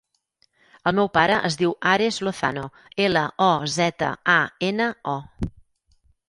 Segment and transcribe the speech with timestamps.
[0.91, 2.63] El meu pare es diu Ares Lozano:
[3.09, 4.39] ela, o, zeta, a,
[4.71, 5.55] ena, o.